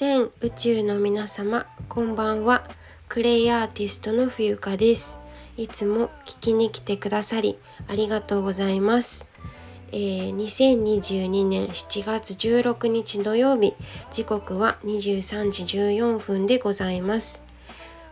[0.00, 2.66] 全宇宙の皆様こんばんは。
[3.10, 5.18] クレイアーティストの冬香です。
[5.58, 9.28] いつも聞きに来てくださりありがとうございます。
[9.92, 13.74] えー、2022年7月16日土曜日
[14.10, 17.44] 時刻は23時14分でございます。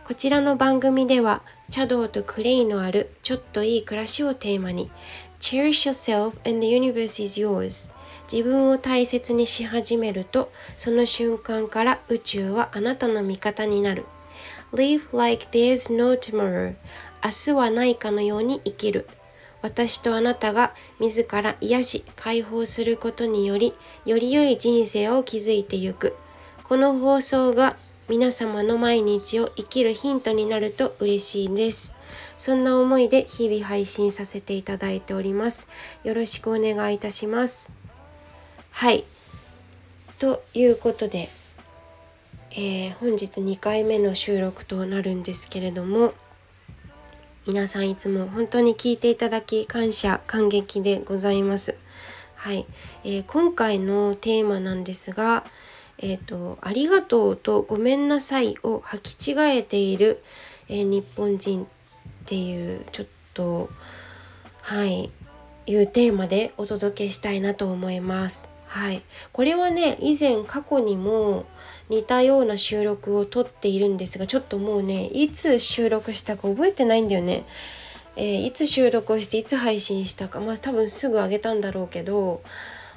[0.05, 4.91] こちらの番組では茶道とクレイのあるちょっといい暮らしをテーマに
[5.39, 7.93] Cherish yourself and the universe is yours.
[8.31, 14.05] 自分を大切にし始めるとその瞬間から宇宙はあなたの味方になる。
[14.73, 16.75] Live like there's no tomorrow.
[17.23, 19.07] 明日はないかのように生きる。
[19.61, 23.73] 私とあなたが自ら癒し解放することにより
[24.05, 26.15] より良い人生を築いてゆく。
[26.63, 27.77] この放送が
[28.09, 31.93] 皆様の毎日を生きるヒントになると嬉しいです。
[32.39, 35.67] そんな思いで日々配信させていただいております。
[36.03, 37.71] よろしくお願いいたします。
[38.71, 39.05] はい。
[40.17, 41.29] ということで、
[42.51, 46.15] えー、本日2回目の収録となるんですけれども
[47.45, 51.75] 皆さんいつも本当に聞いていただき感謝感激でございます。
[52.35, 52.65] はい、
[53.03, 55.45] えー、今回のテーマなんですが、
[56.01, 60.23] えっ、ー、とありがとうとごめんなさいを履き違えている、
[60.67, 61.67] えー、日本人っ
[62.25, 63.69] ていうちょっと
[64.61, 65.11] はい
[65.65, 68.49] いうテーマでお届けしたいなと思います。
[68.65, 69.01] はい、
[69.31, 71.45] これはね以前過去にも
[71.89, 77.45] 似たような収録を撮っているんですがちょっともうねいつ収録したか覚えてないんだよね。
[78.15, 82.41] えー、いつ収録をしていつ配信したかまあ多分すぐ上げたんだろうけど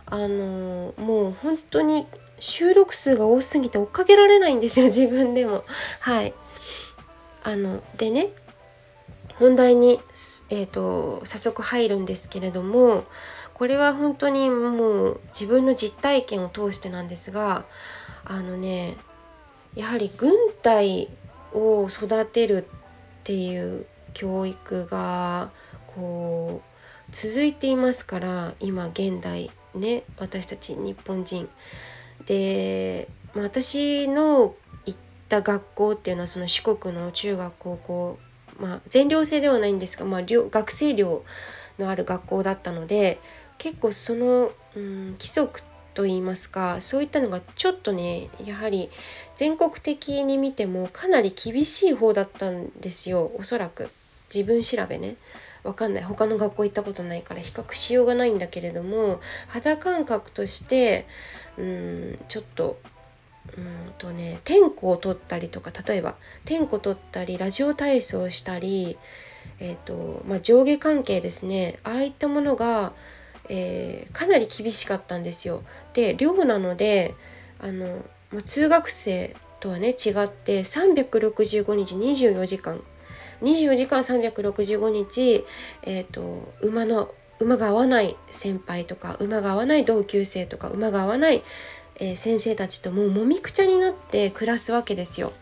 [0.07, 2.07] あのー、もう本当に
[2.43, 5.65] 収録数が多すぎて追っかけられないんですよ 自分でも。
[6.01, 6.35] はい
[7.45, 8.31] あのでね
[9.39, 10.01] 本題に、
[10.51, 13.05] えーと早速入るんですけれども
[13.55, 17.65] これは本当にもう自分の実体験を通してなんですが
[18.25, 18.97] あのね
[19.75, 21.09] やはり軍隊
[21.53, 25.51] を育てるっていう教育が
[25.95, 31.49] こう続いていますから今現代ね私たち日本人
[32.27, 34.55] で、まあ、私の
[34.87, 38.19] 行った学校っていうのはその四国の中学高校
[38.61, 41.25] まあ全寮制ではないんですが、まあ、学生寮
[41.79, 43.19] のある学校だったので
[43.59, 45.63] 結構その、うん、規則
[45.95, 48.91] といいますかそういったのがちょっとねやはり
[49.37, 53.91] 全国的に見てもかなり厳しい方だったんですよおそらく。
[54.35, 55.17] 自分調べね。
[55.65, 61.07] わかんない他の学校行ったことないから比較しようがないんだけれども肌感覚として
[61.57, 62.79] うんちょっと
[63.57, 68.99] うんとね点呼を取ったりとか例えば点呼取ったりラジオ体操したり
[69.59, 72.93] えーとまあ、上下関係ですねああいったものが
[73.49, 75.63] えー、かなり厳しかったんですよ。
[75.93, 77.15] で寮なので
[77.61, 82.81] あの、まあ、通学生とはね違って365日24時間
[83.43, 85.45] 24時間365日、
[85.83, 91.43] えーと、馬の馬が合わない先輩とか馬が合わない同級生とか馬が合わない、
[91.97, 95.33] えー、先生たちともうもみくちゃになって暮らすわけですよ。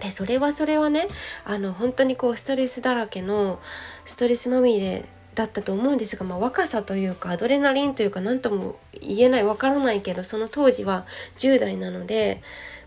[0.00, 1.08] でそれはそれはね
[1.44, 3.58] あの本当にこうストレスだらけの
[4.04, 5.04] ストレスまみれ
[5.34, 11.04] だったと思うんですが、まあ、若さというかアドレナリンというか何とも言えないわからないけどその当時は
[11.38, 12.42] 10代なので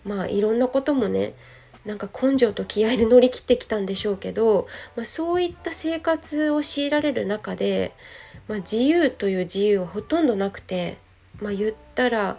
[0.05, 1.33] まあいろんなこともね
[1.85, 7.93] なんか根性と気合で乗り切ってきたんでしょうけど、まあ、そういった生活を強いられる中で、
[8.47, 10.97] まあ、自由という自由はほとんどなくて、
[11.41, 12.37] まあ、言ったら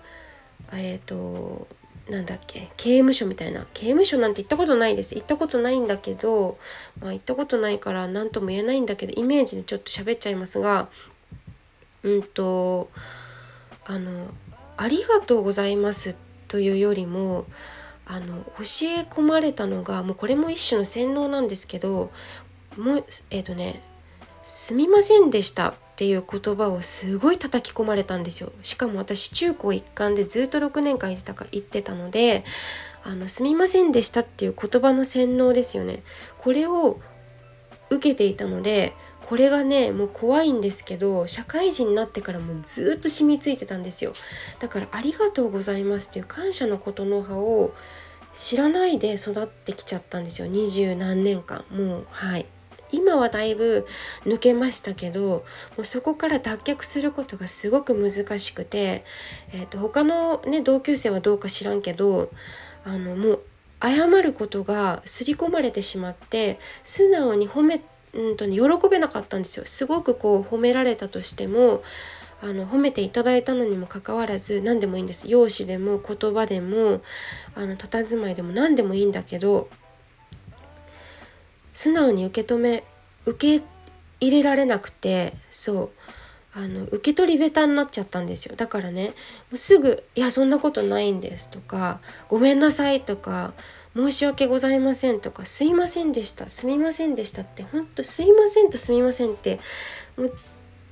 [0.72, 1.66] えっ、ー、と
[2.08, 3.66] なんだっけ刑務所みたいな。
[3.74, 5.14] 刑務所なんて行ったことないです。
[5.14, 6.58] 行ったことないんだけど
[7.00, 10.88] まあ行ったことないから何とも言えないんだけどイメージでちょっと喋っちゃいますが
[12.02, 12.90] うんと
[13.84, 14.28] あの
[14.76, 16.16] 「ありがとうございます」
[16.48, 17.46] というよりも
[18.06, 18.52] あの教
[18.88, 22.10] え込まれたのがもうこれも一種の洗脳なんですけど
[22.76, 23.82] もうえっ、ー、とね
[24.44, 28.52] 「すみませんでした」っていう言葉をすごい叩き込まれたんですよ。
[28.62, 32.44] しかも私中高一貫でずっと6年間言ってたか言ってたので
[33.04, 36.02] あのすみませんでしたっていう言葉の洗脳ですよね。
[36.38, 36.98] これを
[37.90, 38.94] 受けていたので
[39.32, 44.12] これがねもう怖いんですけど社会人になってからもうずっと染みついてたんですよ。
[44.58, 47.72] だからありがとうございますっていう感謝のことの葉を
[48.34, 50.48] 知らないで育ってきちゃったんですよ。
[50.48, 51.64] 二十何年間。
[51.70, 52.46] もうはい。
[52.90, 53.86] 今はだいぶ
[54.26, 55.44] 抜けましたけども
[55.78, 59.02] うそこから脱却することがすごく難しくて、
[59.54, 62.30] えーと、他の、ね、同級生はどうか知らんけど
[62.84, 63.42] あのもう
[63.80, 67.80] 謝ることが刷り込まれてしまって素直に褒め
[68.14, 69.64] うんとね、喜べなかったんですよ。
[69.64, 71.82] すごくこう褒められたとしても
[72.42, 75.28] あの褒めていただいたのにもかかわらず何でもいいんです。
[75.28, 77.00] 容姿でも言葉でも
[77.54, 79.68] あの佇まいでも何でもいいんだけど
[81.72, 82.84] 素直に受け止め
[83.24, 83.64] 受け
[84.20, 85.90] 入れられなくてそう。
[86.54, 88.56] あの受け取り下手になっちゃったんですよ。
[88.56, 89.14] だからねも
[89.52, 93.54] うすぐ「いやそんなことないんです」とか「ごめんなさい」とか
[93.94, 99.60] 「申し訳ございません」とか「すいませんでした」「すみませんでした」ってほんと「すいません」と「すみません」って
[100.16, 100.32] もう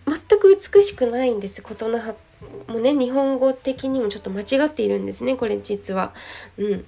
[0.07, 2.15] 全く美しくないんですことの葉
[2.69, 6.15] もね日本語的にもちょっと間違っているんですねこれ実は。
[6.59, 6.87] うん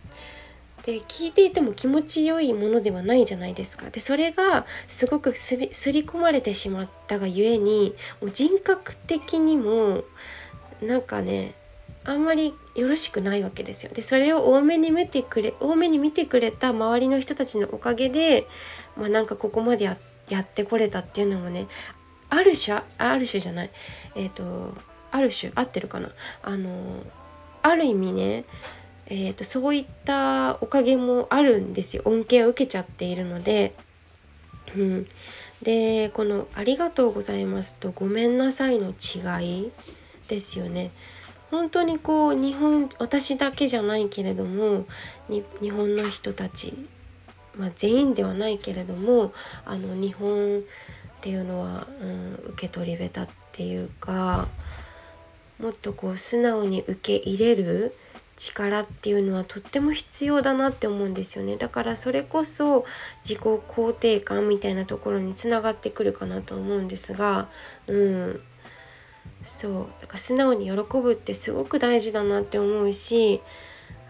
[0.82, 3.88] で聞いていても気持ちよいものではないじゃないですか。
[3.90, 10.02] でそれがすごくすり込まれてしまったがゆえにもう人格的にも
[10.82, 11.54] なんかね
[12.04, 13.92] あんまりよろしくないわけですよ。
[13.92, 18.48] でそれを多めに見てくれ多めに見てくれた周りの人たちのおかげで、
[18.96, 19.96] まあ、なんかここまでや
[20.40, 21.66] ってこれたっていうのもね
[22.30, 23.70] ある種ある種じゃない
[24.14, 24.74] えっ、ー、と
[25.10, 26.10] ある種合ってるかな
[26.42, 27.02] あの
[27.62, 28.44] ある意味ね
[29.06, 33.74] えーと、そういったおかげもあるんですよ恩恵を受けちゃっているので。
[34.74, 35.06] うん、
[35.60, 39.70] でこの「ありがとうございます」と「ごめんなさい」の違い
[40.28, 40.92] ですよね。
[41.52, 44.86] 本当にこう日本私だけじゃないけれども
[45.28, 46.74] 日本の人たち、
[47.58, 49.34] まあ、全員ではないけれども
[49.66, 50.62] あの日本っ
[51.20, 54.48] ていうのは、うん、受け取り下手っていうか
[55.60, 57.94] もっとこう素直に受け入れる
[58.38, 61.58] 力っていうのはとっても必要だなって思うんですよね。
[61.58, 62.86] だからそれこそ
[63.22, 67.48] 自己肯定感みたいなところにつながってくるかなと思うんですが
[67.86, 68.40] うん。
[69.44, 73.40] そうだから素直に喜ぶってすごく大事だなって思うし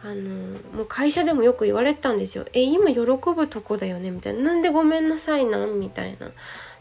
[0.02, 6.32] あのもう会社でもよく言われたんですよ「え今喜ぶとこだよね」みたいな「なんでごめんなさいな」みたいな。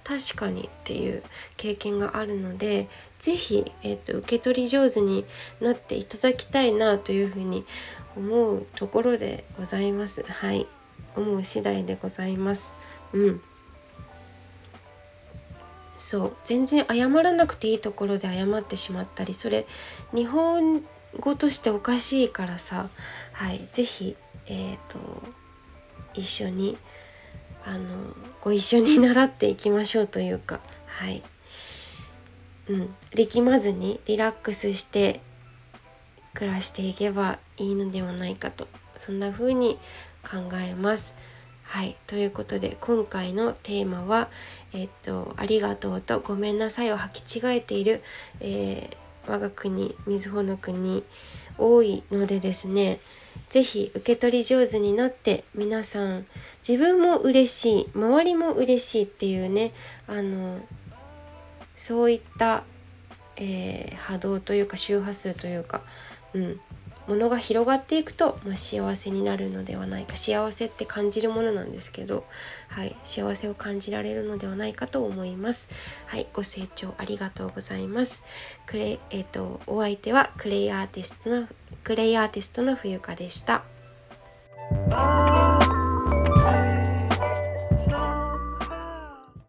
[0.04, 1.22] 確かにっていう
[1.58, 2.90] 経験があるので
[3.20, 5.26] 是非、えーと、受け取り上手に
[5.62, 7.66] なっていただきたいなというふうに
[8.18, 10.24] 思うところでございます。
[10.24, 10.68] はい。
[11.16, 12.74] 思う次第でございます。
[13.14, 13.42] うん。
[16.02, 19.68] そう全然謝らなくていいところで謝ってしまったりそれ
[20.16, 20.84] 日本
[21.20, 22.90] 語としておかしいからさ
[23.34, 24.16] はい是非
[24.48, 25.00] えっ、ー、と
[26.16, 26.76] 一緒に
[27.64, 31.22] あのご一緒に習っていきましょうというかはい、
[32.68, 35.22] うん、力まずにリラックスして
[36.34, 38.68] 暮らしていけばいいのではないかと
[38.98, 39.78] そんな風に
[40.24, 41.16] 考えます。
[41.72, 44.28] はいということで今回のテーマは
[44.76, 48.04] 「えっとありがとう」と「ごめんなさい」を履き違えている、
[48.42, 51.02] えー、我が国瑞穂の国
[51.58, 53.00] 多いのでですね
[53.50, 56.26] 是非受け取り上手になって皆さん
[56.68, 59.72] 自分も嬉しい周りも嬉しいっていうね
[60.08, 60.60] あの
[61.78, 62.66] そういった、
[63.38, 65.84] えー、波動というか周波数というか、
[66.34, 66.60] うん、
[67.12, 72.24] ものが広がっていくと、まあ、幸せになるのではないか幸せって感じるものなんですけど、
[72.70, 75.68] はい、幸せを感じられるのではないかと思います。
[76.06, 78.24] はい、ご清聴ありがとうございます。
[78.66, 81.48] クレえーと、とお相手はクレイアーティストの
[81.84, 83.64] クレイアーティストの冬香でした。